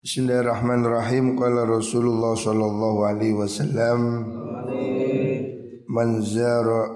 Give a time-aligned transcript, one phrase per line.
[0.00, 1.36] Bismillahirrahmanirrahim.
[1.36, 4.00] Qala Rasulullah sallallahu alaihi wasallam
[5.92, 6.88] Man zara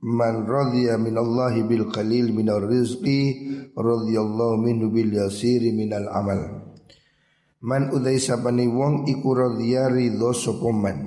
[0.00, 3.44] man radhiya min Allah bil qalil min rizqi
[3.76, 6.64] radhiyallahu minhu bil yasiri min al amal.
[7.60, 10.98] Man udai sapani wong iku radhiya ridho sapa man.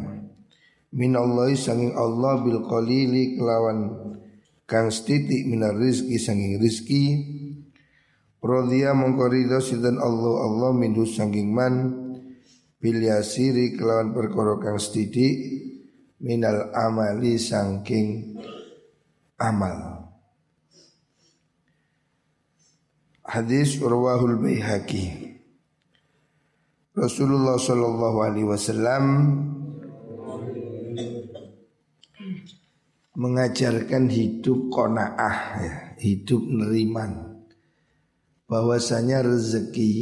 [0.93, 3.89] Min Allah sanging Allah bil qalili kelawan
[4.70, 7.32] kang setitik min rizqi sanging rizki
[8.44, 11.73] Rodhiya mongko ridho sinten Allah Allah minhu sangking man.
[12.75, 14.75] Bil yasiri kelawan perkara kang
[16.20, 18.36] minal amali sangking
[19.39, 20.11] amal.
[23.24, 25.39] Hadis Urwahul Baihaqi.
[26.92, 29.04] Rasulullah Shallallahu Alaihi Wasallam
[33.16, 37.33] mengajarkan hidup konaah ya, hidup neriman
[38.53, 39.94] bahwasanya rezeki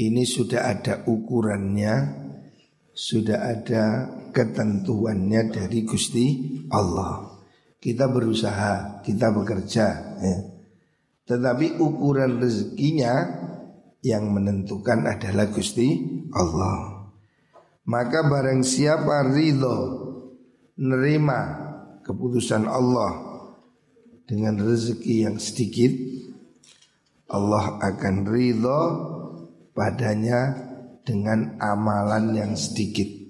[0.00, 1.92] ini sudah ada ukurannya,
[2.96, 3.84] sudah ada
[4.32, 6.24] ketentuannya dari Gusti
[6.72, 7.36] Allah.
[7.76, 9.86] Kita berusaha, kita bekerja,
[10.24, 10.36] ya.
[11.28, 13.44] tetapi ukuran rezekinya
[14.00, 16.00] yang menentukan adalah Gusti
[16.32, 17.12] Allah.
[17.84, 19.78] Maka barang siapa ridho
[20.80, 21.40] nerima
[22.02, 23.44] keputusan Allah
[24.26, 26.15] dengan rezeki yang sedikit
[27.26, 28.82] Allah akan ridho
[29.74, 30.54] padanya
[31.02, 33.26] dengan amalan yang sedikit.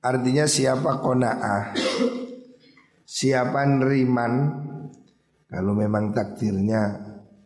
[0.00, 1.76] Artinya siapa kona'ah
[3.04, 4.32] Siapa neriman?
[5.44, 6.96] Kalau memang takdirnya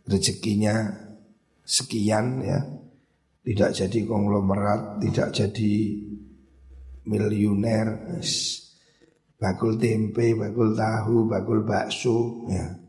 [0.06, 0.86] Rezekinya
[1.66, 2.62] Sekian ya.
[3.42, 5.72] Tidak jadi konglomerat Tidak jadi
[7.10, 7.86] Miliuner
[9.34, 12.83] Bakul tempe, bakul tahu, bakul bakso ya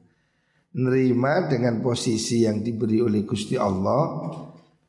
[0.76, 4.28] nerima dengan posisi yang diberi oleh Gusti Allah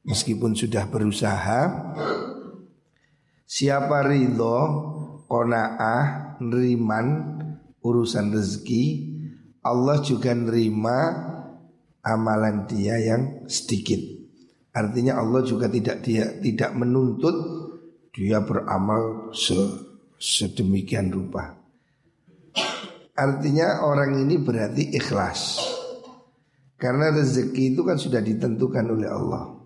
[0.03, 1.61] meskipun sudah berusaha
[3.47, 4.59] siapa ridho
[5.31, 7.07] konaah neriman
[7.83, 8.85] urusan rezeki
[9.67, 10.99] Allah juga nerima
[12.07, 13.99] amalan dia yang sedikit.
[14.71, 17.35] Artinya Allah juga tidak dia tidak menuntut
[18.15, 19.59] dia beramal se,
[20.15, 21.59] sedemikian rupa.
[23.17, 25.66] Artinya orang ini berarti ikhlas
[26.77, 29.57] karena rezeki itu kan sudah ditentukan oleh Allah.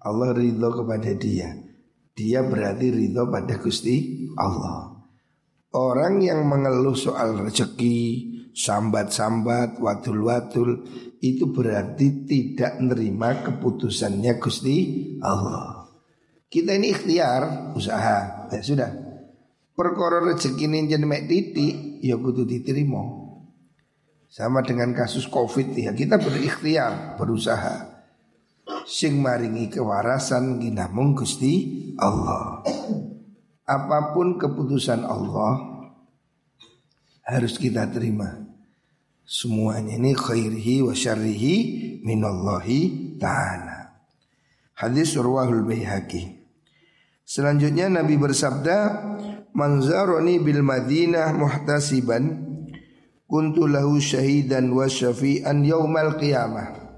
[0.00, 1.50] Allah ridho kepada dia.
[2.14, 5.02] Dia berarti ridho pada Gusti Allah.
[5.70, 10.82] Orang yang mengeluh soal rezeki, sambat-sambat, wadul-wadul
[11.22, 14.76] itu berarti tidak menerima keputusannya Gusti
[15.22, 15.86] Allah.
[16.50, 18.90] Kita ini ikhtiar, usaha, ya sudah.
[19.74, 23.19] Perkara rezeki ini jadi titik, ya kudu diterima.
[24.30, 28.06] Sama dengan kasus covid ya kita berikhtiar berusaha.
[28.86, 31.66] Sing maringi kewarasan ginamung Gusti
[31.98, 32.62] Allah.
[33.66, 35.70] Apa pun keputusan Allah
[37.26, 38.42] Harus kita terima.
[39.22, 41.54] Semuanya ini khairihi wa syarrihi
[42.02, 42.78] minallahi
[43.22, 43.94] ta'ala.
[44.74, 46.40] Hadis Urwahul Bayhaqi
[47.22, 48.78] Selanjutnya Nabi bersabda
[49.54, 52.49] Manzaroni bil Madinah muhtasiban
[53.30, 56.90] kuntu lahu syahidan wa syafi'an yaumal qiyamah.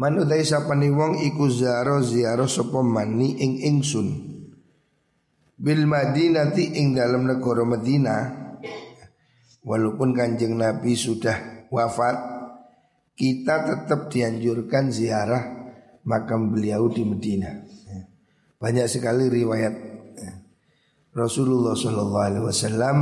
[0.00, 4.08] Man utai sapani wong iku zaro ziaro sapa mani ing ingsun.
[5.56, 8.20] Bil Madinati ing dalam negara Madinah.
[9.66, 12.16] Walaupun Kanjeng Nabi sudah wafat
[13.16, 15.44] kita tetap dianjurkan ziarah
[16.04, 17.54] makam beliau di Madinah.
[18.60, 19.74] Banyak sekali riwayat.
[21.16, 22.96] Rasulullah Shallallahu Alaihi Wasallam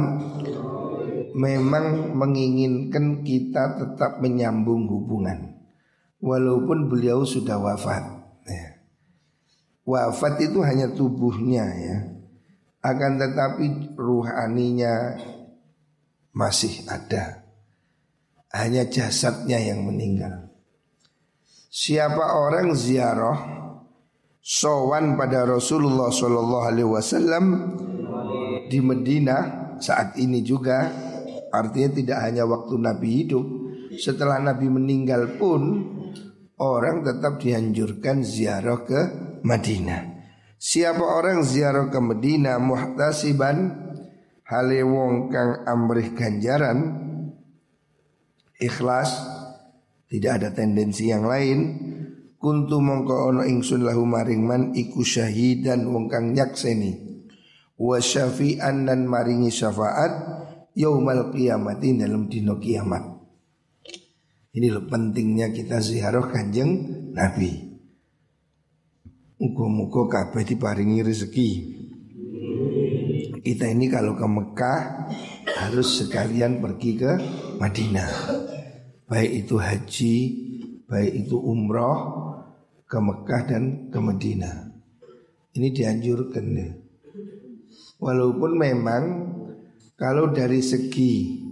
[1.35, 5.59] memang menginginkan kita tetap menyambung hubungan
[6.23, 8.07] walaupun beliau sudah wafat.
[8.47, 8.81] Ya.
[9.85, 11.97] Wafat itu hanya tubuhnya ya,
[12.81, 13.65] akan tetapi
[13.99, 15.21] ruhaninya
[16.33, 17.45] masih ada.
[18.55, 20.55] Hanya jasadnya yang meninggal.
[21.75, 23.39] Siapa orang ziarah
[24.39, 27.45] sowan pada Rasulullah Shallallahu Alaihi Wasallam
[28.71, 30.87] di Medina saat ini juga
[31.55, 33.47] Artinya tidak hanya waktu Nabi hidup
[33.95, 35.63] Setelah Nabi meninggal pun
[36.59, 39.01] Orang tetap dianjurkan ziarah ke
[39.43, 40.03] Madinah.
[40.55, 43.71] Siapa orang ziarah ke Madinah muhtasiban
[44.47, 46.79] Hale wong kang amrih ganjaran
[48.59, 49.15] Ikhlas
[50.15, 51.59] Tidak ada tendensi yang lain.
[52.39, 56.93] Kuntu mongko ono ingsun lahu maring man iku syahidan wong kang nyakseni.
[57.75, 60.44] Wa syafi'an dan maringi syafaat
[60.75, 63.15] yaumal qiyamati dalam dino kiamat.
[64.55, 66.71] Ini loh pentingnya kita ziarah kanjeng
[67.11, 67.75] Nabi.
[69.43, 71.51] Muka-muka kabeh diparingi rezeki.
[73.45, 74.81] Kita ini kalau ke Mekah
[75.59, 77.13] harus sekalian pergi ke
[77.59, 78.11] Madinah.
[79.11, 80.17] Baik itu haji,
[80.87, 81.99] baik itu umroh
[82.87, 84.71] ke Mekah dan ke Madinah.
[85.55, 86.71] Ini dianjurkan ya.
[87.99, 89.03] Walaupun memang
[89.95, 91.43] kalau dari segi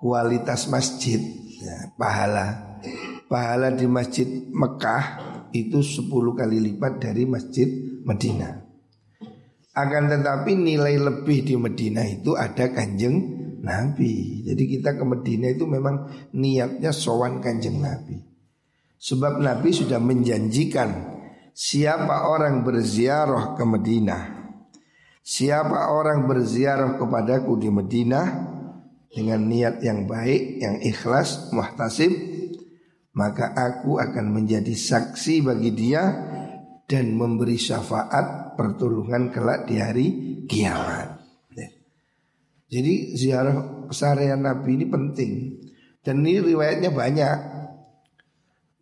[0.00, 1.20] kualitas masjid
[1.60, 2.76] ya, pahala
[3.28, 5.04] pahala di masjid Mekah
[5.54, 7.66] itu 10 kali lipat dari masjid
[8.04, 8.62] Madinah.
[9.74, 14.46] Akan tetapi nilai lebih di Madinah itu ada kanjeng Nabi.
[14.46, 18.22] Jadi kita ke Madinah itu memang niatnya sowan kanjeng Nabi.
[19.02, 20.90] Sebab Nabi sudah menjanjikan
[21.50, 24.22] siapa orang berziarah ke Madinah,
[25.24, 28.26] siapa orang berziarah kepadaku di Madinah
[29.08, 32.12] dengan niat yang baik, yang ikhlas, muhtasib,
[33.16, 36.02] maka aku akan menjadi saksi bagi dia
[36.84, 40.06] dan memberi syafaat pertolongan kelak di hari
[40.44, 41.24] kiamat.
[41.56, 41.68] Ya.
[42.68, 45.32] Jadi ziarah pesarian Nabi ini penting
[46.04, 47.38] dan ini riwayatnya banyak.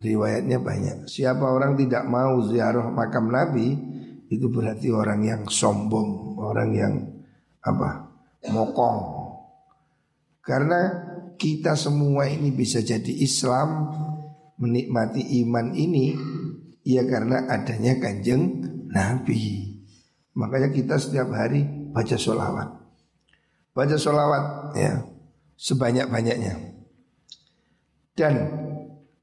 [0.03, 0.97] Riwayatnya banyak.
[1.07, 3.92] Siapa orang tidak mau ziarah makam Nabi
[4.33, 6.93] itu berarti orang yang sombong, orang yang
[7.63, 8.09] apa?
[8.43, 9.23] mokong.
[10.43, 10.91] Karena
[11.39, 13.87] kita semua ini bisa jadi Islam
[14.59, 16.15] menikmati iman ini
[16.83, 18.59] Ya karena adanya kanjeng
[18.91, 19.71] Nabi
[20.35, 21.63] Makanya kita setiap hari
[21.95, 22.69] baca sholawat
[23.71, 24.99] Baca sholawat ya
[25.55, 26.59] Sebanyak-banyaknya
[28.19, 28.35] Dan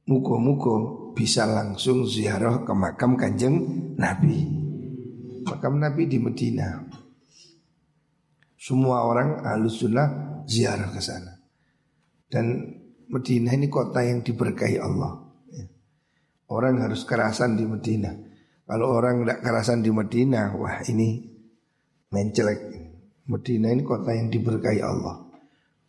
[0.08, 0.74] Muko-muko
[1.14, 3.60] bisa langsung ziarah ke makam kanjeng
[3.94, 4.59] Nabi
[5.46, 6.80] Makam Nabi di Medina
[8.60, 11.38] Semua orang halus sunnah ziarah ke sana
[12.28, 12.76] Dan
[13.10, 15.30] Medina ini kota yang diberkahi Allah
[16.50, 18.10] Orang harus kerasan di Medina.
[18.66, 21.22] Kalau orang tidak kerasan di Medina, wah ini
[22.10, 22.60] mencelek.
[23.30, 25.30] Medina ini kota yang diberkahi Allah.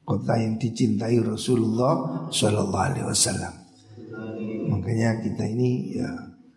[0.06, 3.54] Kota yang dicintai Rasulullah Shallallahu Alaihi Wasallam.
[4.70, 6.10] Makanya kita ini ya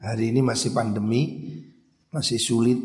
[0.05, 1.44] hari ini masih pandemi,
[2.15, 2.79] masih sulit.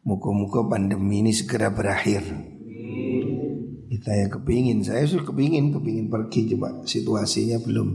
[0.00, 2.24] Muka-muka pandemi ini segera berakhir.
[3.90, 7.88] Kita yang kepingin, saya sudah kepingin, kepingin pergi coba situasinya belum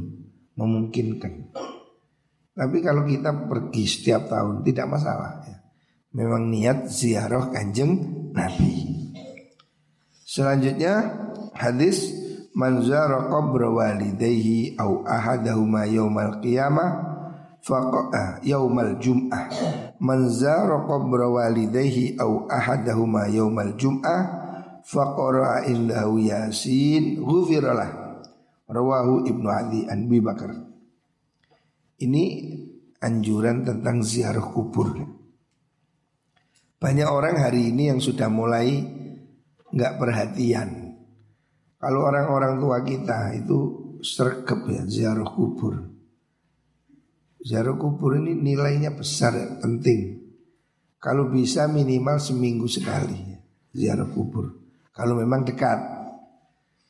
[0.54, 1.34] memungkinkan.
[2.56, 5.58] Tapi kalau kita pergi setiap tahun tidak masalah ya.
[6.16, 8.00] Memang niat ziarah kanjeng
[8.32, 9.04] Nabi
[10.24, 11.12] Selanjutnya
[11.52, 12.16] hadis
[12.56, 17.15] Man zara qabra walidayhi au ahadahuma yaumal qiyamah
[17.66, 19.50] faqa yaumal jum'ah
[19.98, 24.22] Man zara qabra walidayhi au ahadahuma yaumal jum'ah
[24.86, 28.22] faqara indahu yasin ghufiralah
[28.70, 30.76] Rawahu Ibnu Adi an Bakar
[31.96, 32.24] ini
[33.00, 34.92] anjuran tentang ziarah kubur.
[36.76, 38.84] Banyak orang hari ini yang sudah mulai
[39.72, 41.00] nggak perhatian.
[41.80, 43.60] Kalau orang-orang tua kita itu
[44.04, 45.95] sergap ya ziarah kubur.
[47.46, 50.18] Ziarah kubur ini nilainya besar, penting.
[50.98, 53.38] Kalau bisa minimal seminggu sekali
[53.70, 54.50] ziarah kubur.
[54.90, 55.78] Kalau memang dekat,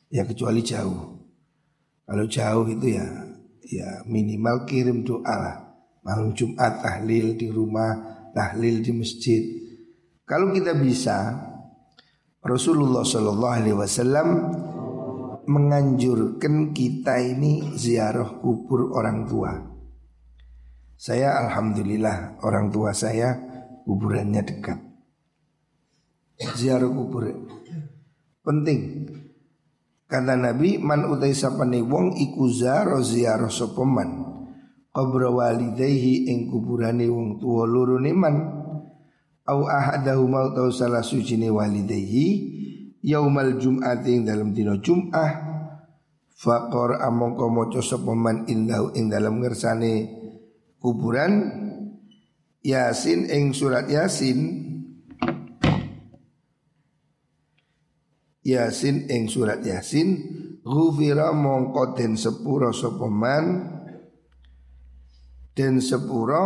[0.08, 1.20] ya kecuali jauh.
[2.08, 3.04] Kalau jauh itu ya
[3.68, 5.56] ya minimal kirim doa lah.
[6.00, 7.92] Malam Jumat tahlil di rumah,
[8.32, 9.42] tahlil di masjid.
[10.24, 11.36] Kalau kita bisa,
[12.40, 14.28] Rasulullah Shallallahu Alaihi Wasallam
[15.44, 19.75] menganjurkan kita ini ziarah kubur orang tua.
[20.96, 23.36] Saya alhamdulillah orang tua saya
[23.84, 24.80] kuburannya dekat.
[26.56, 27.28] Ziarah kubur.
[28.40, 29.04] Penting.
[30.08, 34.24] Kata Nabi man utai sapane wong iku ziarah sapa man?
[34.88, 38.36] Qabra walidayhi ing kuburane wong tuwa loro man?
[39.46, 42.26] Au ahadahu mau tau salah ne walidayhi
[43.04, 45.44] yaumal jum'ati ing dalam dina jum'ah.
[46.36, 50.24] Faqor amongko maca sapa man indahu ing dalam ngersane
[50.80, 51.32] kuburan
[52.66, 54.38] Yasin ing surat Yasin.
[58.42, 60.08] Yasin ing surat Yasin.
[60.66, 63.76] Ghufira mongko den sepuro sopeman
[65.56, 66.44] Den sepuro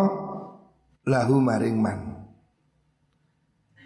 [1.08, 2.00] lahu maring man.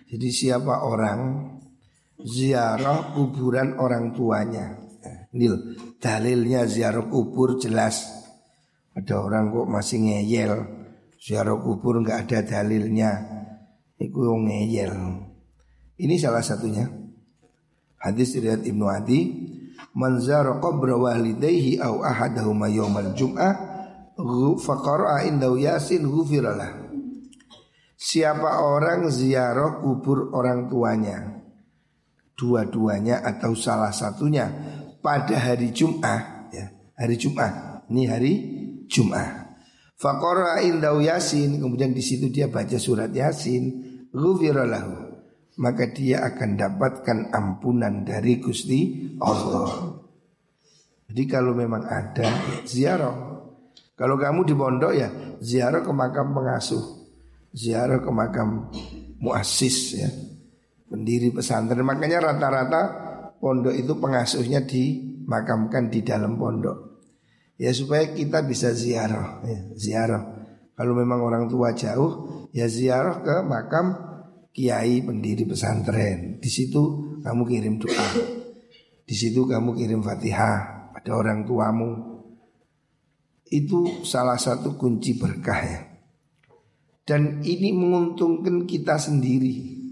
[0.04, 1.48] Jadi siapa orang
[2.20, 4.76] ziarah kuburan orang tuanya?
[5.32, 5.62] Ini loh,
[5.96, 8.23] dalilnya ziarah kubur jelas
[8.94, 10.52] Ada orang kok masih ngeyel.
[11.18, 13.10] Ziarah kubur nggak ada dalilnya.
[13.98, 14.94] Itu ngeyel.
[15.98, 16.86] Ini salah satunya.
[17.98, 19.20] Hadis riwayat Ibnu Adi
[19.96, 23.54] man zara qabra walidayhi aw ahadahuma yaumal jum'ah
[24.60, 26.84] faqara indahu yasin ghufiralah
[27.94, 31.40] Siapa orang ziarah kubur orang tuanya?
[32.36, 34.50] Dua-duanya atau salah satunya
[35.00, 36.68] Pada hari Jum'ah ya,
[37.00, 37.52] Hari Jum'ah.
[37.88, 38.32] Ini hari
[38.88, 39.44] Jum'ah
[39.94, 43.64] Fakora indau yasin Kemudian di situ dia baca surat yasin
[44.10, 45.14] Ghufiralahu
[45.54, 50.02] Maka dia akan dapatkan ampunan dari Gusti Allah.
[51.06, 52.26] Jadi kalau memang ada
[52.66, 53.38] ziarah.
[53.94, 55.06] Kalau kamu di pondok ya
[55.38, 56.82] ziarah ke makam pengasuh.
[57.54, 58.66] Ziarah ke makam
[59.22, 60.10] muassis ya.
[60.90, 61.86] Pendiri pesantren.
[61.86, 62.82] Makanya rata-rata
[63.38, 66.93] pondok itu pengasuhnya dimakamkan di dalam pondok
[67.54, 70.22] ya supaya kita bisa ziarah ya, ziarah.
[70.74, 73.94] Kalau memang orang tua jauh ya ziarah ke makam
[74.50, 76.42] kiai pendiri pesantren.
[76.42, 76.82] Di situ
[77.22, 78.08] kamu kirim doa.
[79.04, 82.14] Di situ kamu kirim fatihah pada orang tuamu.
[83.46, 85.80] Itu salah satu kunci berkah ya.
[87.04, 89.84] Dan ini menguntungkan kita sendiri.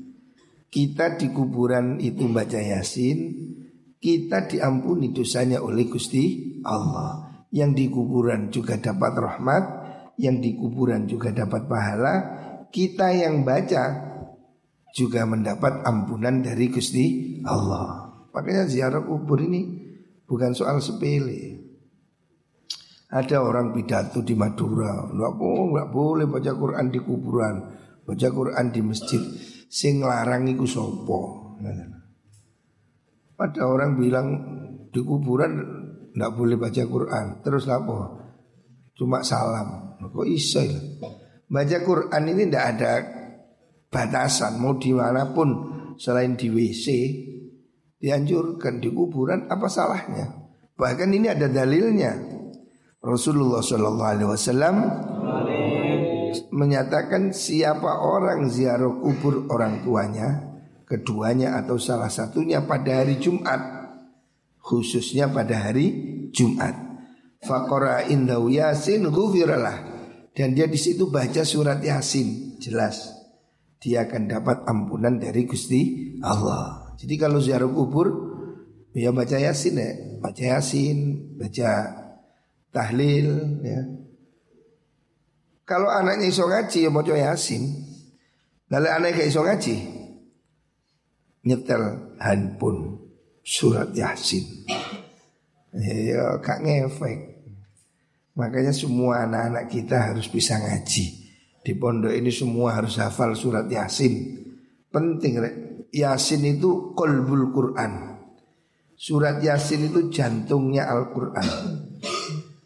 [0.72, 3.28] Kita di kuburan itu baca yasin
[4.00, 9.64] Kita diampuni dosanya oleh Gusti Allah Yang di kuburan juga dapat rahmat
[10.16, 12.14] Yang di kuburan juga dapat pahala
[12.72, 14.10] Kita yang baca
[14.92, 19.60] juga mendapat ampunan dari Gusti Allah Makanya ziarah kubur ini
[20.24, 21.62] bukan soal sepele
[23.12, 27.54] ada orang pidato di Madura, nggak boleh, nggak boleh baca Quran di kuburan,
[28.08, 29.20] baca Quran di masjid.
[29.68, 31.20] Sing larang iku sopo.
[33.36, 34.28] Ada orang bilang
[34.88, 35.52] di kuburan
[36.12, 37.98] nggak boleh baca Quran, terus apa?
[38.96, 39.98] Cuma salam.
[40.02, 40.80] Kok iso ya?
[41.48, 42.92] Baca Quran ini tidak ada
[43.92, 45.48] batasan, mau di mana pun
[46.00, 46.86] selain di WC
[48.00, 50.42] dianjurkan di kuburan apa salahnya?
[50.74, 52.16] Bahkan ini ada dalilnya.
[53.02, 54.76] Rasulullah Wasallam
[56.54, 60.54] menyatakan siapa orang ziarah kubur orang tuanya,
[60.86, 63.81] keduanya atau salah satunya pada hari Jumat,
[64.62, 65.90] khususnya pada hari
[66.30, 66.78] Jumat.
[67.42, 69.82] Fakora indahu yasin gufiralah
[70.32, 73.22] dan dia di situ baca surat yasin jelas
[73.82, 76.94] dia akan dapat ampunan dari Gusti Allah.
[76.94, 78.30] Jadi kalau ziarah kubur
[78.94, 79.90] ya baca yasin ya,
[80.22, 80.98] baca yasin,
[81.34, 81.70] baca
[82.70, 83.82] tahlil ya.
[85.66, 87.90] Kalau anaknya iso ngaji ya mau yasin.
[88.70, 89.76] Lalu anaknya iso ngaji
[91.42, 93.01] nyetel handphone
[93.42, 94.64] surat yasin.
[95.74, 97.42] Ya kak ngefek.
[98.32, 101.04] Makanya semua anak-anak kita harus bisa ngaji.
[101.62, 104.40] Di pondok ini semua harus hafal surat yasin.
[104.88, 105.54] Penting rek.
[105.92, 108.16] Yasin itu kolbul Quran.
[108.96, 111.48] Surat yasin itu jantungnya Al-Quran.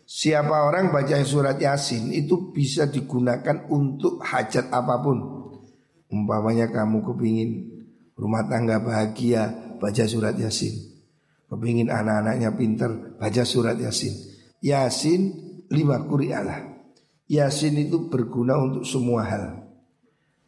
[0.06, 5.18] Siapa orang baca surat Yasin itu bisa digunakan untuk hajat apa pun.
[6.08, 7.50] Umpamanya kamu kepingin
[8.16, 10.96] rumah tangga bahagia, baca surat Yasin.
[11.46, 14.12] Kepingin anak-anaknya pinter, baca surat Yasin.
[14.60, 15.20] Yasin
[15.70, 16.74] lima kurialah.
[17.26, 19.44] Yasin itu berguna untuk semua hal.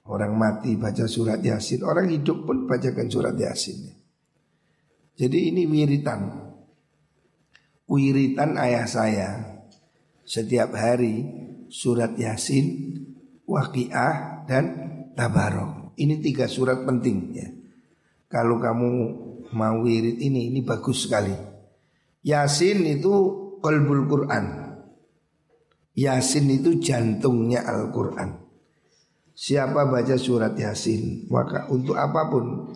[0.08, 3.92] Orang mati baca surat Yasin, orang hidup pun bacakan surat Yasin.
[5.18, 6.48] Jadi ini wiritan.
[7.88, 9.28] Wiritan ayah saya
[10.22, 11.24] setiap hari
[11.68, 12.94] surat Yasin,
[13.48, 14.64] Waqiah dan
[15.16, 15.98] Tabarok.
[15.98, 17.57] Ini tiga surat penting ya.
[18.28, 18.90] Kalau kamu
[19.56, 21.32] mau wirid ini ini bagus sekali.
[22.22, 23.12] Yasin itu
[23.64, 24.44] kolbul Quran.
[25.96, 28.46] Yasin itu jantungnya Al-Quran.
[29.32, 32.74] Siapa baca surat Yasin maka untuk apa pun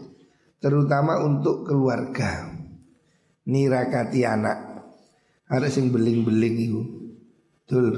[0.62, 2.54] terutama untuk keluarga
[3.50, 4.72] nirakati anak
[5.50, 6.80] ada sing beling-beling itu
[7.68, 7.92] Dul.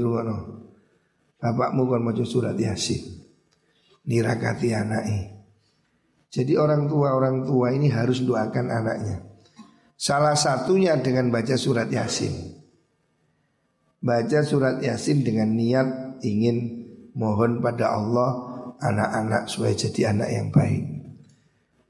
[1.38, 3.20] Bapakmu kan maca surat Yasin.
[4.06, 5.33] Nirakati anaknya.
[6.34, 9.22] Jadi orang tua orang tua ini harus doakan anaknya.
[9.94, 12.58] Salah satunya dengan baca surat Yasin.
[14.02, 16.82] Baca surat Yasin dengan niat ingin
[17.14, 18.30] mohon pada Allah
[18.82, 20.82] anak-anak supaya jadi anak yang baik.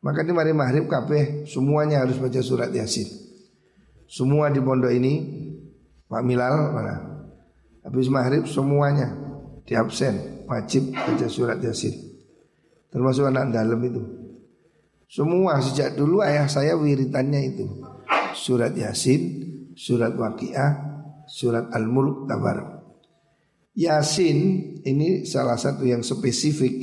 [0.05, 3.09] Maka di mari maghrib kabeh semuanya harus baca surat Yasin.
[4.05, 5.13] Semua di pondok ini
[6.05, 6.97] Pak Milal mana?
[7.85, 9.13] Habis maghrib semuanya
[9.65, 11.93] di absen wajib baca surat yasin.
[12.89, 14.24] Termasuk anak dalam itu.
[15.15, 17.71] Semua sejak dulu ayah saya wiritannya itu
[18.35, 19.47] surat yasin,
[19.79, 20.75] surat waqiah,
[21.31, 22.83] surat al-mulk tabar.
[23.79, 24.39] Yasin
[24.83, 26.75] ini salah satu yang spesifik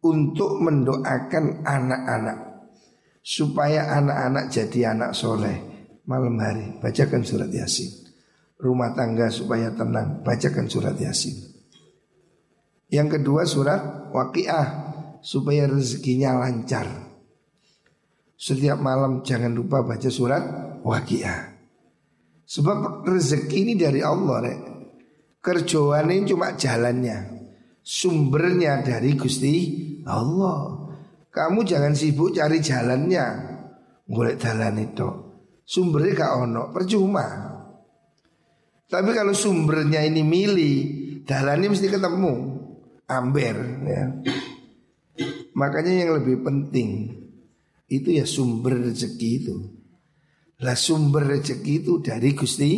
[0.00, 2.72] untuk mendoakan anak-anak
[3.20, 5.60] supaya anak-anak jadi anak soleh,
[6.08, 8.08] malam hari bacakan surat Yasin.
[8.56, 11.36] Rumah tangga supaya tenang, bacakan surat Yasin.
[12.88, 14.66] Yang kedua surat Waqiah
[15.20, 17.07] supaya rezekinya lancar.
[18.38, 20.42] Setiap malam jangan lupa baca surat
[20.86, 21.58] Waqiah.
[22.46, 24.60] Sebab rezeki ini dari Allah, rek.
[25.42, 27.18] Ini cuma jalannya.
[27.82, 29.54] Sumbernya dari Gusti
[30.06, 30.86] Allah.
[31.34, 33.26] Kamu jangan sibuk cari jalannya.
[34.06, 35.08] Golek jalan itu.
[35.66, 37.26] Sumbernya gak ono, percuma.
[38.88, 40.76] Tapi kalau sumbernya ini milih,
[41.26, 42.34] jalannya mesti ketemu.
[43.08, 44.04] Amber ya.
[45.58, 47.18] Makanya yang lebih penting
[47.88, 49.56] itu ya sumber rezeki itu.
[50.60, 52.70] Lah sumber rezeki itu dari Gusti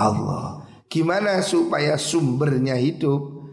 [0.00, 0.64] Allah.
[0.88, 3.44] Gimana supaya sumbernya hidup?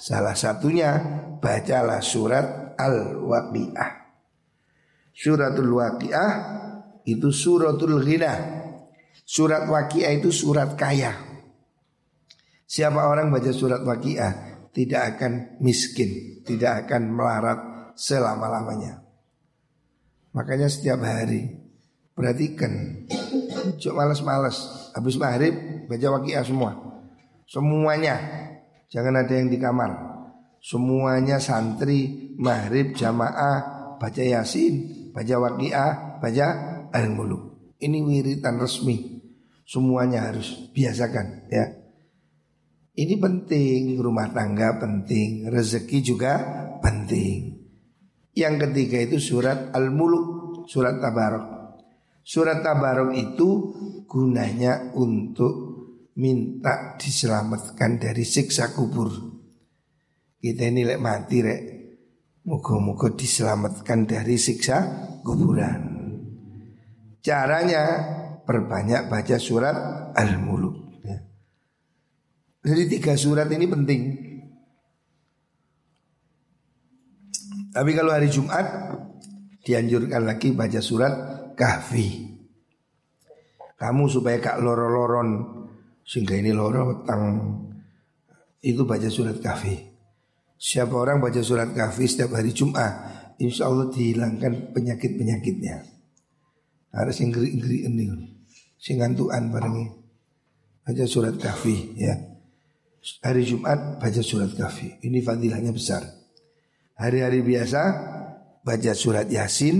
[0.00, 0.96] Salah satunya
[1.42, 3.90] bacalah surat Al-Waqiah.
[5.12, 6.32] Suratul Waqiah
[7.04, 8.32] itu suratul ghina.
[9.26, 11.12] Surat Waqiah itu surat kaya.
[12.64, 14.32] Siapa orang baca surat Waqiah
[14.70, 17.60] tidak akan miskin, tidak akan melarat
[17.98, 19.09] selama-lamanya.
[20.30, 21.58] Makanya setiap hari
[22.14, 23.06] perhatikan,
[23.82, 24.58] cuma males-males.
[24.94, 25.54] Habis maghrib
[25.90, 26.74] baca Waqiah semua,
[27.46, 28.16] semuanya.
[28.90, 29.90] Jangan ada yang di kamar.
[30.60, 36.46] Semuanya santri maghrib jamaah baca Yasin, baca Waqiah, baca
[36.90, 37.74] Al-Muluk.
[37.78, 39.22] Ini wiritan resmi.
[39.62, 41.80] Semuanya harus biasakan ya.
[42.98, 46.32] Ini penting, rumah tangga penting, rezeki juga
[46.82, 47.59] penting.
[48.34, 51.46] Yang ketiga itu surat Al-Muluk, surat Tabarok.
[52.22, 53.48] Surat Tabarok itu
[54.06, 55.70] gunanya untuk
[56.14, 59.10] minta diselamatkan dari siksa kubur.
[60.40, 61.62] Kita ini lek mati rek,
[62.46, 64.78] muka-muka diselamatkan dari siksa
[65.26, 65.98] kuburan.
[67.20, 67.84] Caranya
[68.46, 69.76] perbanyak baca surat
[70.16, 71.02] Al-Muluk.
[71.04, 71.18] Ya.
[72.64, 74.29] Jadi tiga surat ini penting.
[77.70, 78.66] Tapi kalau hari Jumat
[79.62, 81.14] dianjurkan lagi baca surat
[81.54, 82.26] Kahfi.
[83.78, 85.28] Kamu supaya kak loro-loron
[86.04, 87.24] sehingga ini loro tang
[88.60, 89.88] itu baca surat Kahfi.
[90.60, 92.92] Siapa orang baca surat Kahfi setiap hari Jumat,
[93.40, 95.88] insya Allah dihilangkan penyakit-penyakitnya.
[96.92, 98.06] Harus yang ngeri-ngeri ini,
[98.76, 99.88] singantuan barengi.
[100.84, 102.12] Baca surat Kahfi ya.
[103.24, 105.00] Hari Jumat baca surat Kahfi.
[105.00, 106.19] Ini fadilahnya besar.
[107.00, 107.80] Hari-hari biasa
[108.60, 109.76] baca surat Yasin,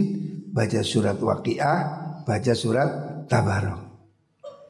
[0.48, 1.78] baca surat Waqiah,
[2.24, 2.88] baca surat
[3.28, 3.80] Tabarok.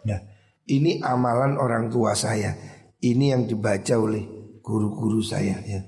[0.02, 0.18] Ya,
[0.66, 2.58] ini amalan orang tua saya.
[2.98, 4.26] Ini yang dibaca oleh
[4.60, 5.80] guru-guru saya ya.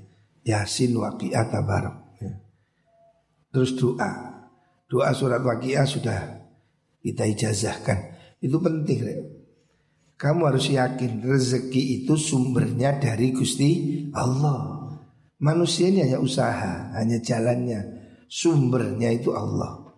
[0.42, 1.96] Yasin, Waqiah, Tabarok.
[2.22, 2.32] Ya.
[3.50, 4.10] Terus doa.
[4.86, 6.46] Doa surat Waqiah sudah
[7.02, 7.98] kita ijazahkan.
[8.38, 8.98] Itu penting.
[9.02, 9.18] Ya.
[10.14, 13.70] Kamu harus yakin rezeki itu sumbernya dari Gusti
[14.14, 14.81] Allah.
[15.42, 17.98] Manusia ini hanya usaha, hanya jalannya.
[18.30, 19.90] Sumbernya itu Allah.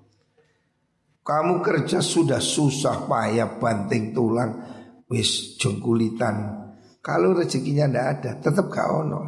[1.20, 4.64] Kamu kerja sudah susah payah banting tulang,
[5.04, 6.64] wis jengkulitan.
[7.04, 9.20] Kalau rezekinya ndak ada, tetap gak ono.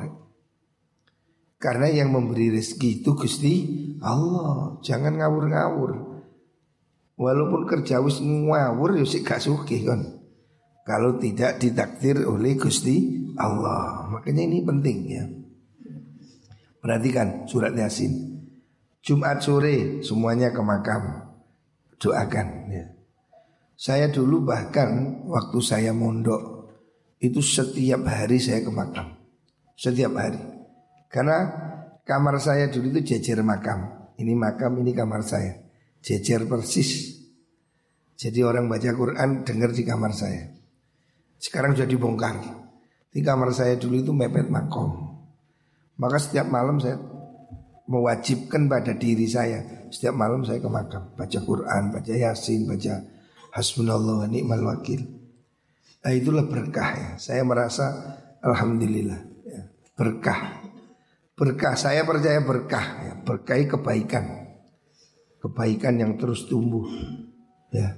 [1.61, 3.55] Karena yang memberi rezeki itu Gusti
[4.01, 4.81] Allah.
[4.81, 5.93] Jangan ngawur-ngawur.
[7.17, 10.01] Walaupun kerja wis ngawur ya sih gak sugih kan.
[10.85, 14.09] Kalau tidak ditakdir oleh Gusti Allah.
[14.17, 15.25] Makanya ini penting ya.
[16.87, 18.47] Perhatikan surat Yasin.
[19.03, 21.35] Jumat sore semuanya ke makam.
[21.99, 22.87] Doakan ya.
[23.75, 26.71] Saya dulu bahkan waktu saya mondok
[27.19, 29.19] itu setiap hari saya ke makam.
[29.75, 30.39] Setiap hari.
[31.11, 31.51] Karena
[32.07, 34.15] kamar saya dulu itu jejer makam.
[34.15, 35.59] Ini makam, ini kamar saya.
[36.07, 37.19] Jejer persis.
[38.15, 40.55] Jadi orang baca Quran dengar di kamar saya.
[41.35, 42.39] Sekarang sudah dibongkar.
[43.11, 45.06] Di kamar saya dulu itu mepet makom.
[45.97, 47.01] Maka setiap malam saya
[47.87, 52.95] mewajibkan pada diri saya setiap malam saya ke makam baca Quran, baca Yasin, baca
[53.57, 55.01] Hasbunallah wa ni'mal wakil.
[56.05, 57.11] Nah itulah berkah ya.
[57.17, 57.89] Saya merasa
[58.45, 59.63] alhamdulillah ya.
[59.97, 60.61] berkah.
[61.37, 63.13] Berkah saya percaya berkah ya.
[63.25, 64.25] Berkah kebaikan.
[65.41, 66.85] Kebaikan yang terus tumbuh.
[67.73, 67.97] Ya.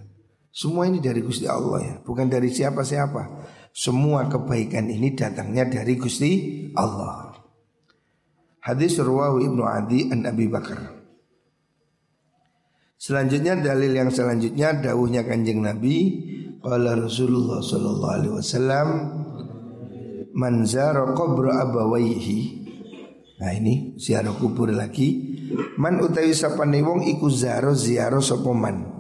[0.55, 3.47] Semua ini dari Gusti Allah ya, bukan dari siapa-siapa.
[3.71, 6.31] Semua kebaikan ini datangnya dari Gusti
[6.75, 7.28] Allah.
[8.69, 11.01] Hadis Ruwahu Ibnu Adi an Abi Bakar.
[13.01, 15.97] Selanjutnya dalil yang selanjutnya dawuhnya kanjeng Nabi
[16.61, 18.89] Qala Rasulullah sallallahu alaihi wasallam
[20.35, 22.41] Man zara qabra abawaihi
[23.39, 25.39] Nah ini ziarah kubur lagi
[25.79, 28.99] Man utawi sapane wong iku zaro ziarah sapa man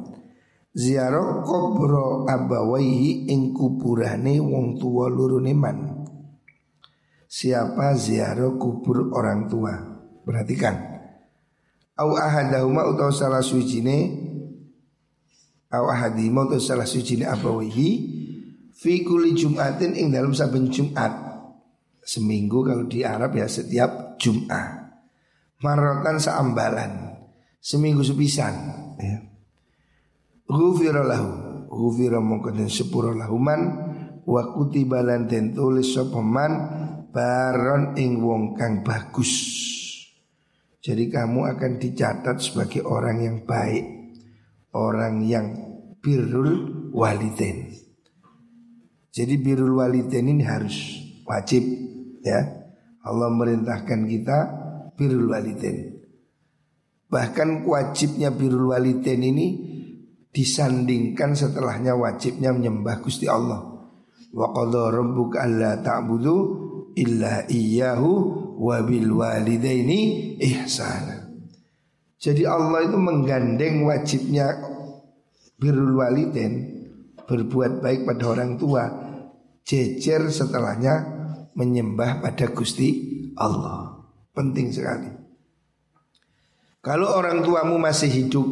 [0.78, 5.97] ziarah kubro abawaihi ing kuburane wong tua lurune man.
[7.38, 9.70] Siapa ziarah kubur orang tua?
[10.27, 10.74] Perhatikan.
[11.94, 14.11] Au ahadahuma utawa salah suwijine
[15.70, 17.90] au ahadihima utawa salah suwijine abawaihi
[18.74, 21.14] fi kulli jum'atin ing dalam saben Jumat.
[22.03, 24.98] Seminggu kalau di Arab ya setiap Jumat.
[25.62, 27.22] Marotan seambalan.
[27.62, 28.55] Seminggu sepisan
[28.98, 29.18] ya.
[30.51, 33.61] Ghufira lahu Ghufira mongkon sepura lahuman
[34.29, 36.53] Wa kutiba lan den tulis sopaman
[37.09, 39.33] Baron ing wong kang bagus.
[40.79, 43.85] Jadi kamu akan dicatat sebagai orang yang baik
[44.73, 45.53] Orang yang
[45.99, 47.75] birrul waliden
[49.11, 50.77] Jadi birrul waliden ini harus
[51.27, 51.66] wajib
[52.23, 52.40] ya.
[53.03, 54.38] Allah merintahkan kita
[54.94, 55.99] birrul waliden
[57.11, 59.47] Bahkan wajibnya birrul waliden ini
[60.29, 63.64] disandingkan setelahnya wajibnya menyembah Gusti Allah.
[64.29, 66.67] Wa qadha rabbuka alla ta'budu
[66.98, 68.11] illa iyyahu
[68.58, 71.30] wa bil walidaini ihsana.
[72.18, 74.58] Jadi Allah itu menggandeng wajibnya
[75.54, 76.82] birrul walidain
[77.28, 78.84] berbuat baik pada orang tua
[79.62, 80.94] jejer setelahnya
[81.54, 82.88] menyembah pada Gusti
[83.38, 84.02] Allah.
[84.34, 85.11] Penting sekali.
[86.82, 88.46] Kalau orang tuamu masih hidup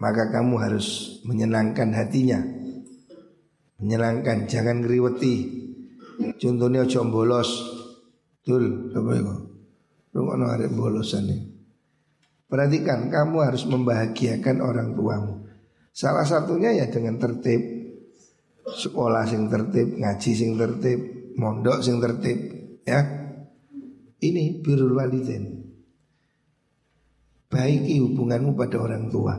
[0.00, 2.40] maka kamu harus menyenangkan hatinya.
[3.76, 5.36] Menyenangkan, jangan ngeriweti.
[6.20, 7.50] Contohnya ojo bolos.
[8.40, 9.34] Tul, apa itu?
[10.10, 11.40] Rungono arek bolosan nih.
[12.50, 15.46] Perhatikan, kamu harus membahagiakan orang tuamu.
[15.94, 17.62] Salah satunya ya dengan tertib.
[18.66, 20.98] Sekolah sing tertib, ngaji sing tertib,
[21.38, 22.38] mondok sing tertib,
[22.82, 23.02] ya.
[24.20, 25.62] Ini birul walidin.
[27.50, 29.34] Baiki hubunganmu pada orang tua.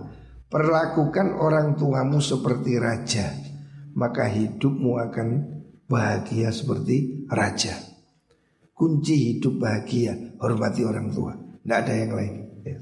[0.51, 3.31] Perlakukan orang tuamu seperti raja
[3.95, 5.27] Maka hidupmu akan
[5.91, 7.75] bahagia seperti raja.
[8.71, 11.35] Kunci hidup bahagia Hormati orang tua.
[11.35, 12.33] Tidak ada yang lain.
[12.65, 12.79] Ya.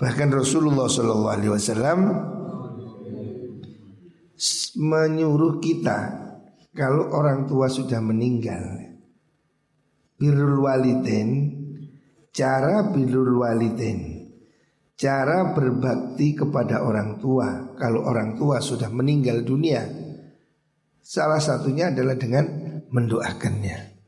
[0.00, 2.00] Bahkan Rasulullah SAW
[4.80, 5.98] Menyuruh kita
[6.72, 8.88] Kalau orang tua sudah meninggal
[10.16, 11.54] Birul walidin
[12.32, 14.26] Cara birul walidin
[14.96, 19.99] Cara berbakti kepada orang tua Kalau orang tua sudah meninggal dunia
[21.10, 22.46] Salah satunya adalah dengan
[22.86, 23.98] mendoakannya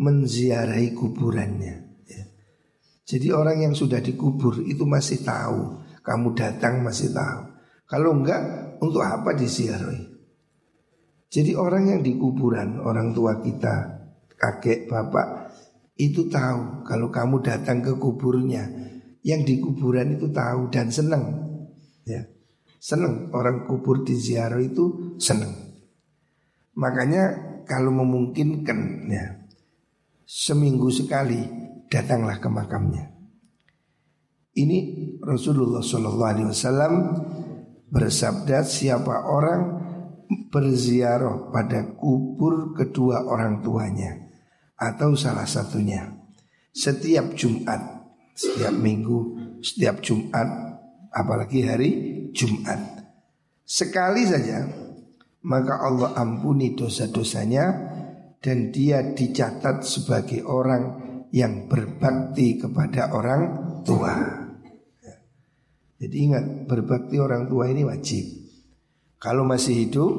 [0.00, 1.74] Menziarahi kuburannya
[2.08, 2.24] ya.
[3.04, 7.52] Jadi orang yang sudah dikubur itu masih tahu Kamu datang masih tahu
[7.84, 8.40] Kalau enggak
[8.80, 10.08] untuk apa diziarahi
[11.28, 14.00] Jadi orang yang di kuburan Orang tua kita
[14.32, 15.52] Kakek, bapak
[16.00, 18.88] Itu tahu kalau kamu datang ke kuburnya
[19.28, 21.24] yang di kuburan itu tahu dan senang.
[22.08, 22.24] Ya.
[22.80, 25.67] Senang orang kubur di ziarah itu senang.
[26.78, 27.24] Makanya
[27.66, 29.42] kalau memungkinkan ya
[30.22, 31.42] seminggu sekali
[31.90, 33.10] datanglah ke makamnya.
[34.54, 34.78] Ini
[35.22, 36.94] Rasulullah Shallallahu Alaihi Wasallam
[37.90, 39.62] bersabda siapa orang
[40.54, 44.28] berziarah pada kubur kedua orang tuanya
[44.78, 46.14] atau salah satunya
[46.70, 47.98] setiap Jumat
[48.38, 49.18] setiap minggu,
[49.58, 50.46] setiap Jumat,
[51.10, 51.90] apalagi hari
[52.30, 52.78] Jumat.
[53.66, 54.62] Sekali saja
[55.44, 57.66] maka Allah ampuni dosa-dosanya
[58.38, 61.02] dan dia dicatat sebagai orang
[61.34, 63.42] yang berbakti kepada orang
[63.84, 64.14] tua.
[65.98, 68.24] Jadi ingat berbakti orang tua ini wajib.
[69.18, 70.14] Kalau masih hidup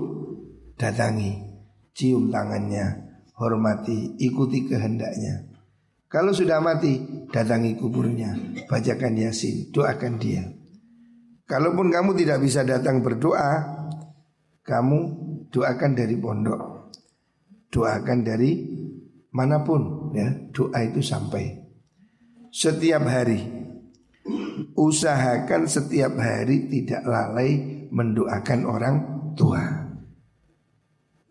[0.75, 1.39] datangi,
[1.95, 5.47] cium tangannya, hormati, ikuti kehendaknya.
[6.11, 6.99] Kalau sudah mati,
[7.31, 8.35] datangi kuburnya,
[8.67, 10.43] bacakan Yasin, doakan dia.
[11.47, 13.79] Kalaupun kamu tidak bisa datang berdoa,
[14.69, 14.99] kamu
[15.49, 16.61] doakan dari pondok.
[17.73, 18.51] Doakan dari
[19.33, 21.57] mana pun ya, doa itu sampai.
[22.53, 23.41] Setiap hari
[24.77, 28.95] usahakan setiap hari tidak lalai mendoakan orang
[29.33, 29.89] tua.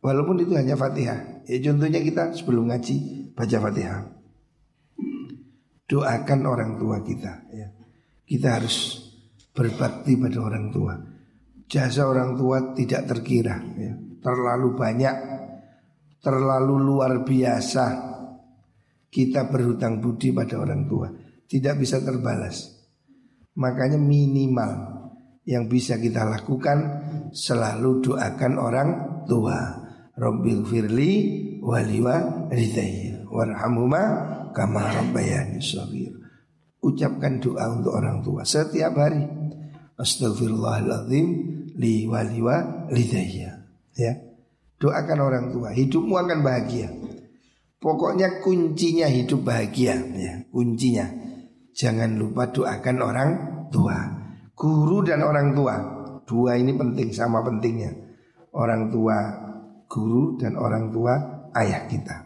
[0.03, 1.47] Walaupun itu hanya Fatihah.
[1.47, 2.95] Ya contohnya kita sebelum ngaji
[3.35, 4.19] baca Fatihah
[5.89, 7.69] doakan orang tua kita ya.
[8.29, 9.09] Kita harus
[9.57, 10.95] berbakti pada orang tua.
[11.69, 13.93] Jasa orang tua tidak terkira ya.
[14.25, 15.17] Terlalu banyak
[16.19, 17.85] Terlalu luar biasa
[19.13, 21.13] Kita berhutang budi pada orang tua
[21.45, 22.73] Tidak bisa terbalas
[23.61, 24.73] Makanya minimal
[25.45, 26.79] Yang bisa kita lakukan
[27.31, 28.89] Selalu doakan orang
[29.29, 29.59] tua
[30.17, 31.13] Rabbil firli
[31.61, 34.07] waliwa ridayya Warhamumah
[34.57, 35.61] kama rabbayani.
[36.79, 39.23] Ucapkan doa untuk orang tua setiap hari.
[39.99, 43.51] Astagfirullahaladzim li wali walidayya.
[43.95, 44.13] Ya.
[44.79, 46.91] Doakan orang tua, hidupmu akan bahagia.
[47.79, 51.07] Pokoknya kuncinya hidup bahagia ya, kuncinya.
[51.75, 53.31] Jangan lupa doakan orang
[53.71, 53.97] tua.
[54.59, 55.75] Guru dan orang tua.
[56.27, 57.95] Dua ini penting sama pentingnya.
[58.55, 59.15] Orang tua
[59.87, 61.15] guru dan orang tua
[61.55, 62.17] ayah kita.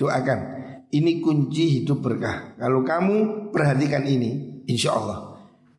[0.00, 0.40] Doakan.
[0.88, 2.56] Ini kunci hidup berkah.
[2.56, 3.16] Kalau kamu
[3.52, 5.27] perhatikan ini, insya Allah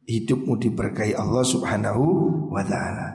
[0.09, 2.05] hidupmu diberkahi Allah Subhanahu
[2.49, 3.07] wa Ta'ala.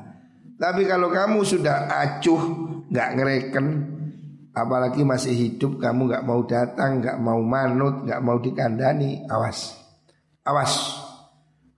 [0.55, 2.43] Tapi kalau kamu sudah acuh,
[2.87, 3.67] nggak ngereken,
[4.55, 9.75] apalagi masih hidup, kamu nggak mau datang, nggak mau manut, nggak mau dikandani, awas,
[10.47, 10.95] awas,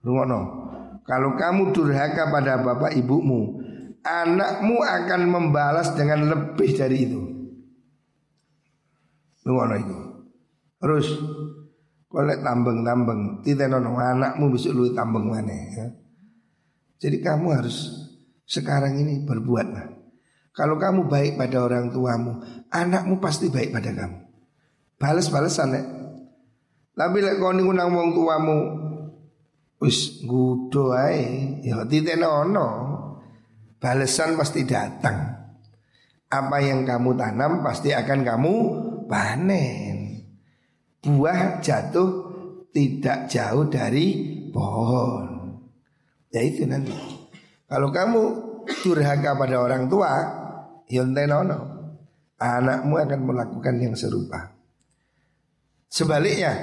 [0.05, 0.69] rungono.
[1.01, 3.57] Kalau kamu durhaka pada bapak ibumu,
[4.05, 7.21] anakmu akan membalas dengan lebih dari itu.
[9.41, 9.97] Rungono itu.
[10.77, 11.07] Terus
[12.07, 15.87] kalau tambeng-tambeng, tidak nono anakmu bisa lu tambeng mana ya.
[17.03, 18.07] Jadi kamu harus
[18.47, 19.87] sekarang ini berbuat lah.
[20.55, 22.41] Kalau kamu baik pada orang tuamu,
[22.71, 24.17] anakmu pasti baik pada kamu.
[24.97, 25.83] Balas-balasan ya.
[26.97, 28.57] Tapi lek kau nang wong tuamu
[29.77, 32.69] wis gudo ae, ya tidak ono.
[33.77, 35.37] Balasan pasti datang.
[36.33, 38.53] Apa yang kamu tanam pasti akan kamu
[39.05, 39.96] panen.
[41.07, 42.09] Buah jatuh
[42.75, 44.07] tidak jauh dari
[44.51, 45.55] pohon.
[46.35, 46.91] Ya itu nanti.
[47.67, 48.21] Kalau kamu
[48.83, 50.11] durhaka pada orang tua,
[50.91, 51.57] yontenono,
[52.35, 54.51] anakmu akan melakukan yang serupa.
[55.87, 56.53] Sebaliknya,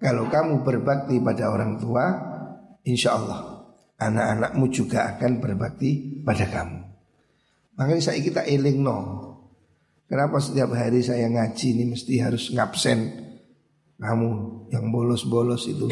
[0.00, 2.04] kalau kamu berbakti pada orang tua,
[2.88, 3.60] insya Allah
[4.00, 6.80] anak-anakmu juga akan berbakti pada kamu.
[7.76, 8.98] Makanya saya kita eling no.
[10.08, 13.29] Kenapa setiap hari saya ngaji ini mesti harus ngabsen
[14.00, 14.28] kamu
[14.72, 15.86] yang bolos-bolos itu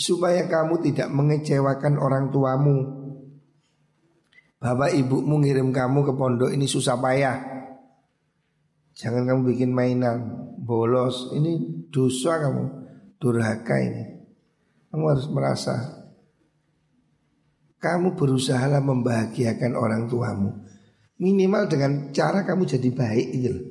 [0.00, 2.78] supaya kamu tidak mengecewakan orang tuamu.
[4.60, 7.36] Bapak ibumu ngirim kamu ke pondok ini susah payah.
[8.96, 11.32] Jangan kamu bikin mainan, bolos.
[11.36, 12.64] Ini dosa kamu,
[13.20, 14.04] durhaka ini.
[14.92, 16.00] Kamu harus merasa
[17.80, 20.68] kamu berusaha membahagiakan orang tuamu.
[21.20, 23.69] Minimal dengan cara kamu jadi baik itu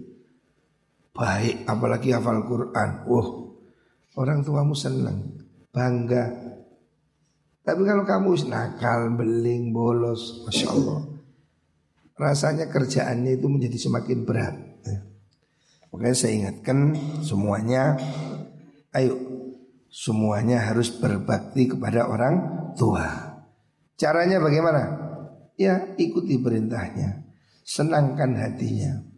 [1.19, 2.89] Baik, apalagi hafal Quran.
[3.11, 3.27] Wah,
[4.15, 5.35] orang tuamu senang
[5.75, 6.31] bangga.
[7.59, 10.99] Tapi kalau kamu nakal, beling, bolos, masya Allah,
[12.15, 14.55] rasanya kerjaannya itu menjadi semakin berat.
[14.87, 14.99] Ya.
[15.91, 17.99] Makanya saya ingatkan semuanya,
[18.95, 19.19] ayo
[19.91, 22.35] semuanya harus berbakti kepada orang
[22.79, 23.35] tua.
[23.99, 24.83] Caranya bagaimana?
[25.59, 27.27] Ya ikuti perintahnya,
[27.67, 29.08] senangkan hatinya.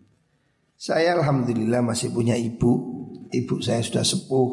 [0.82, 2.74] Saya alhamdulillah masih punya ibu,
[3.30, 4.50] ibu saya sudah sepuh,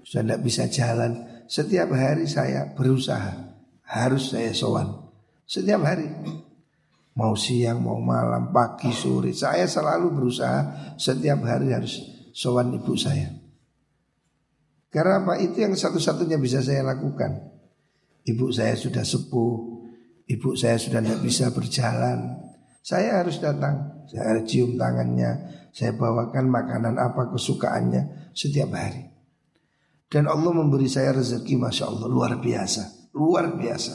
[0.00, 1.44] sudah tidak bisa jalan.
[1.44, 3.52] Setiap hari saya berusaha.
[3.84, 5.12] Harus saya sowan.
[5.44, 6.08] Setiap hari.
[7.12, 9.36] Mau siang, mau malam, pagi, sore.
[9.36, 10.96] Saya selalu berusaha.
[10.96, 12.00] Setiap hari harus
[12.32, 13.28] sowan ibu saya.
[14.88, 15.36] Karena apa?
[15.36, 17.44] Itu yang satu-satunya bisa saya lakukan.
[18.24, 19.84] Ibu saya sudah sepuh.
[20.32, 22.47] Ibu saya sudah tidak bisa berjalan
[22.88, 24.08] Saya harus datang.
[24.08, 25.60] Saya harus cium tangannya.
[25.76, 29.12] Saya bawakan makanan apa kesukaannya Setiap hari.
[30.08, 33.12] Dan Allah memberi saya rezeki Masya Allah luar biasa.
[33.12, 33.92] Luar biasa.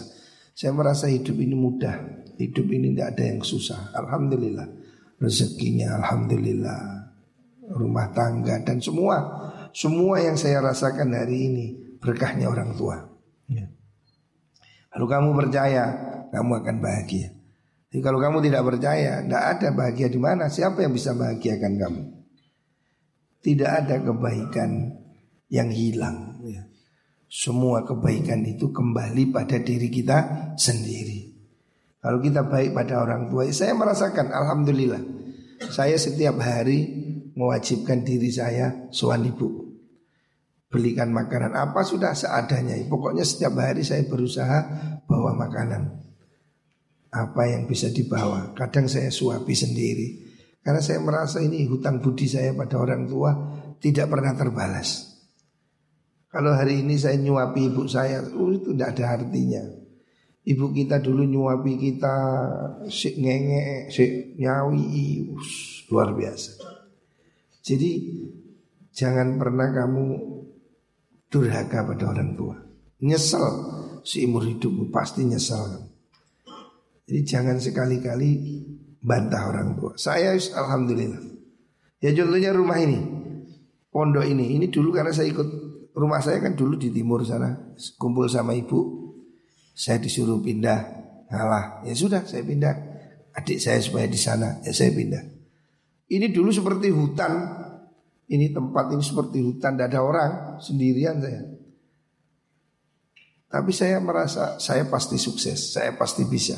[0.54, 2.22] Saya merasa hidup ini mudah.
[2.38, 3.98] Hidup ini tidak ada yang susah.
[3.98, 4.70] Alhamdulillah.
[5.18, 6.82] Rezekinya Alhamdulillah.
[7.74, 9.18] Rumah tangga dan semua.
[9.74, 11.66] Semua yang saya rasakan hari ini
[11.98, 13.02] Berkahnya orang tua.
[13.50, 13.66] Ya.
[14.94, 15.84] Kalau kamu percaya
[16.30, 17.43] Kamu akan bahagia
[17.94, 22.02] Jadi kalau kamu tidak percaya Tidak ada bahagia di mana Siapa yang bisa bahagiakan kamu
[23.46, 24.98] Tidak ada kebaikan
[25.54, 26.42] yang hilang.
[26.50, 26.66] Ya.
[27.30, 31.30] Semua kebaikan itu kembali pada diri kita sendiri.
[32.02, 35.02] Kalau kita baik pada orang tua, saya merasakan alhamdulillah.
[35.70, 36.90] Saya setiap hari
[37.38, 39.50] mewajibkan diri saya suami ibu.
[40.74, 42.74] Belikan makanan apa sudah seadanya.
[42.90, 44.60] Pokoknya setiap hari saya berusaha
[45.06, 46.02] bawa makanan.
[47.14, 48.58] Apa yang bisa dibawa.
[48.58, 50.08] Kadang saya suapi sendiri.
[50.66, 53.32] Karena saya merasa ini hutang budi saya pada orang tua
[53.78, 55.14] tidak pernah terbalas.
[56.34, 59.62] Kalau hari ini saya nyuapi ibu saya, oh itu tidak ada artinya.
[60.44, 62.16] Ibu kita dulu nyuapi kita
[62.90, 66.58] si ngenge, si nyawi, us, luar biasa.
[67.62, 67.92] Jadi
[68.90, 70.06] jangan pernah kamu
[71.30, 72.58] durhaka pada orang tua.
[73.06, 73.46] Nyesel
[74.02, 75.93] seumur hidupmu pasti nyesel.
[77.04, 78.32] Jadi jangan sekali-kali
[79.04, 79.94] bantah orang tua.
[80.00, 81.20] Saya alhamdulillah.
[82.00, 83.00] Ya contohnya rumah ini,
[83.92, 84.56] pondok ini.
[84.56, 85.48] Ini dulu karena saya ikut
[85.96, 89.04] rumah saya kan dulu di timur sana kumpul sama ibu
[89.74, 90.80] Saya disuruh pindah,
[91.34, 91.82] ngalah.
[91.82, 92.94] Ya sudah, saya pindah.
[93.34, 95.24] Adik saya supaya di sana, ya saya pindah.
[96.14, 97.34] Ini dulu seperti hutan.
[98.30, 101.42] Ini tempat ini seperti hutan, tidak ada orang, sendirian saya.
[103.50, 106.54] Tapi saya merasa saya pasti sukses, saya pasti bisa.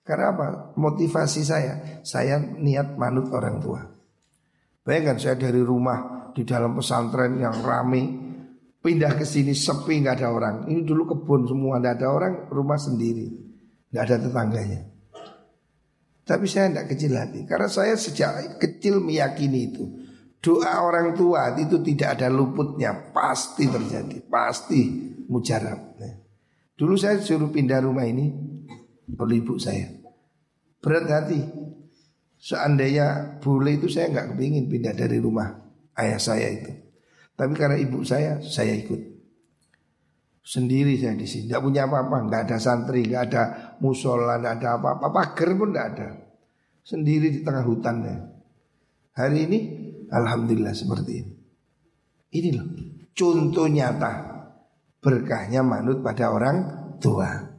[0.00, 0.46] Karena apa?
[0.74, 3.80] Motivasi saya, saya niat manut orang tua.
[4.80, 8.02] Bayangkan saya dari rumah di dalam pesantren yang rame,
[8.80, 10.56] pindah ke sini sepi nggak ada orang.
[10.66, 13.28] Ini dulu kebun semua nggak ada orang, rumah sendiri,
[13.92, 14.80] nggak ada tetangganya.
[16.24, 19.84] Tapi saya tidak kecil hati karena saya sejak kecil meyakini itu
[20.40, 24.80] doa orang tua itu tidak ada luputnya, pasti terjadi, pasti
[25.28, 26.00] mujarab.
[26.00, 26.14] Nah,
[26.74, 28.32] dulu saya suruh pindah rumah ini
[29.18, 30.00] oleh ibu saya
[30.80, 31.40] berat hati.
[32.40, 35.60] Seandainya boleh itu saya nggak kepingin pindah dari rumah
[36.00, 36.72] ayah saya itu.
[37.36, 39.00] Tapi karena ibu saya, saya ikut.
[40.40, 43.42] Sendiri saya di sini, nggak punya apa-apa, nggak ada santri, nggak ada
[43.84, 46.08] musola, nggak ada apa-apa, pagar pun nggak ada.
[46.80, 48.16] Sendiri di tengah hutannya.
[49.20, 49.58] Hari ini,
[50.08, 51.32] alhamdulillah seperti ini.
[52.40, 52.66] Ini loh,
[53.12, 54.12] contoh nyata
[55.04, 56.56] berkahnya manut pada orang
[56.96, 57.49] tua.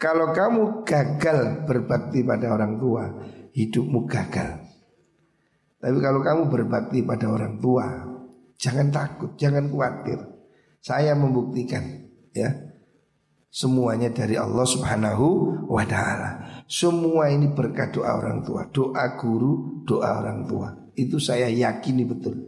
[0.00, 3.04] Kalau kamu gagal berbakti pada orang tua,
[3.52, 4.64] hidupmu gagal.
[5.76, 7.84] Tapi kalau kamu berbakti pada orang tua,
[8.56, 10.16] jangan takut, jangan khawatir.
[10.80, 11.84] Saya membuktikan,
[12.32, 12.48] ya.
[13.52, 15.26] Semuanya dari Allah Subhanahu
[15.68, 16.64] wa taala.
[16.64, 20.72] Semua ini berkat doa orang tua, doa guru, doa orang tua.
[20.96, 22.40] Itu saya yakini betul.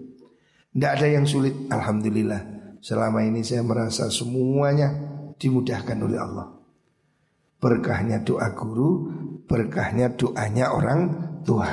[0.72, 2.48] Tidak ada yang sulit, alhamdulillah.
[2.80, 4.88] Selama ini saya merasa semuanya
[5.36, 6.61] dimudahkan oleh Allah
[7.62, 9.06] berkahnya doa guru,
[9.46, 11.00] berkahnya doanya orang
[11.46, 11.70] tua.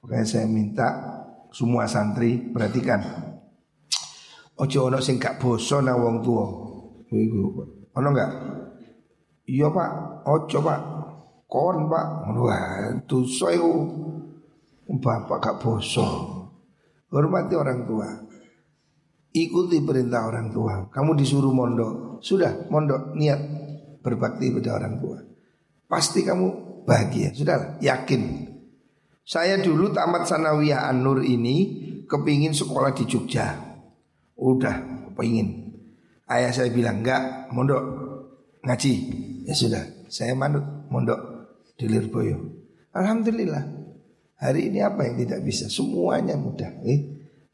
[0.00, 0.88] Makanya saya minta
[1.52, 3.04] semua santri perhatikan.
[4.56, 6.46] Ojo ono sing gak boso nang wong tua.
[7.94, 8.30] Ono enggak?
[9.44, 9.90] Iya Pak,
[10.24, 10.80] ojo Pak.
[11.44, 12.06] Kon Pak.
[12.40, 13.52] Wah, dosa.
[14.88, 16.06] Bapak gak boso.
[17.12, 18.08] Hormati orang tua.
[19.34, 20.86] Ikuti perintah orang tua.
[20.88, 23.63] Kamu disuruh mondok, sudah mondok niat
[24.04, 25.18] berbakti pada orang tua.
[25.88, 26.46] Pasti kamu
[26.84, 27.32] bahagia.
[27.32, 28.52] Sudah yakin.
[29.24, 33.56] Saya dulu tamat sanawiyah An-Nur ini kepingin sekolah di Jogja.
[34.36, 35.72] Udah, kepingin.
[36.28, 37.82] Ayah saya bilang enggak, mondok
[38.68, 38.94] ngaji.
[39.48, 39.80] Ya sudah,
[40.12, 41.20] saya manut mondok
[41.80, 42.36] di Lirboyo.
[42.92, 43.64] Alhamdulillah.
[44.44, 45.72] Hari ini apa yang tidak bisa?
[45.72, 46.68] Semuanya mudah.
[46.84, 47.00] Eh?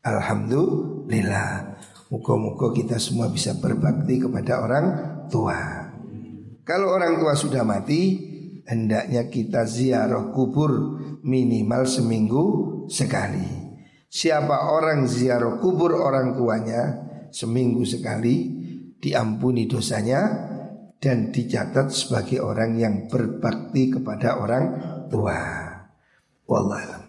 [0.02, 1.78] Alhamdulillah.
[2.10, 4.86] Muka-muka kita semua bisa berbakti kepada orang
[5.30, 5.79] tua.
[6.70, 8.14] Kalau orang tua sudah mati,
[8.62, 12.44] hendaknya kita ziarah kubur minimal seminggu
[12.86, 13.74] sekali.
[14.06, 18.54] Siapa orang ziarah kubur orang tuanya seminggu sekali,
[19.02, 20.22] diampuni dosanya
[21.02, 24.64] dan dicatat sebagai orang yang berbakti kepada orang
[25.10, 25.42] tua.
[26.46, 27.02] Wallahualam.